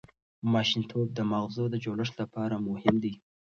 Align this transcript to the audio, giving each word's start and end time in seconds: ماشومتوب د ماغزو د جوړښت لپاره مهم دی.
ماشومتوب 0.53 1.07
د 1.13 1.19
ماغزو 1.31 1.65
د 1.71 1.75
جوړښت 1.83 2.15
لپاره 2.21 2.55
مهم 2.67 2.95
دی. 3.03 3.13